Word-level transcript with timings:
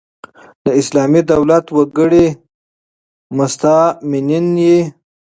د 0.65 0.67
اسلامي 0.81 1.21
دولت 1.31 1.65
وګړي 1.77 2.25
مستامنین 3.37 4.47
يي. 4.65 4.79